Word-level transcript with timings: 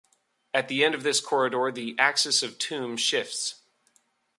At 0.51 0.67
the 0.67 0.83
end 0.83 0.95
of 0.95 1.03
this 1.03 1.19
corridor 1.19 1.71
the 1.71 1.95
axis 1.99 2.41
of 2.41 2.53
the 2.53 2.57
tomb 2.57 2.97
shifts. 2.97 3.61